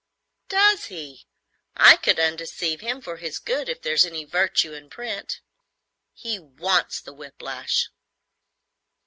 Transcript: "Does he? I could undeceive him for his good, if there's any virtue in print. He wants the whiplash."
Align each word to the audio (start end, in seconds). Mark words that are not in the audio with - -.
"Does 0.49 0.85
he? 0.85 1.27
I 1.75 1.95
could 1.95 2.17
undeceive 2.19 2.81
him 2.81 3.01
for 3.01 3.17
his 3.17 3.37
good, 3.37 3.69
if 3.69 3.83
there's 3.83 4.03
any 4.03 4.25
virtue 4.25 4.73
in 4.73 4.89
print. 4.89 5.41
He 6.11 6.39
wants 6.39 6.99
the 6.99 7.13
whiplash." 7.13 7.87